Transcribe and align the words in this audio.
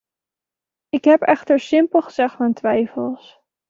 Ik 0.89 1.03
heb 1.03 1.21
echter 1.21 1.59
simpel 1.59 2.01
gezegd 2.01 2.37
mijn 2.39 2.53
twijfels. 2.53 3.41